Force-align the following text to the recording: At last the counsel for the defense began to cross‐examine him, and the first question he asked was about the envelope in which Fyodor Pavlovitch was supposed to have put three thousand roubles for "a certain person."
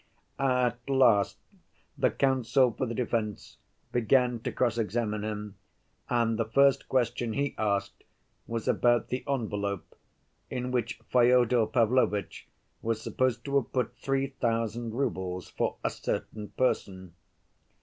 At 0.39 0.79
last 0.89 1.37
the 1.95 2.09
counsel 2.09 2.71
for 2.71 2.87
the 2.87 2.95
defense 2.95 3.57
began 3.91 4.39
to 4.39 4.51
cross‐examine 4.51 5.21
him, 5.23 5.57
and 6.09 6.39
the 6.39 6.45
first 6.45 6.89
question 6.89 7.33
he 7.33 7.53
asked 7.55 8.03
was 8.47 8.67
about 8.67 9.09
the 9.09 9.23
envelope 9.27 9.93
in 10.49 10.71
which 10.71 10.99
Fyodor 11.11 11.67
Pavlovitch 11.67 12.47
was 12.81 12.99
supposed 12.99 13.45
to 13.45 13.57
have 13.57 13.71
put 13.71 13.95
three 13.95 14.25
thousand 14.41 14.95
roubles 14.95 15.49
for 15.49 15.77
"a 15.83 15.91
certain 15.91 16.47
person." 16.57 17.13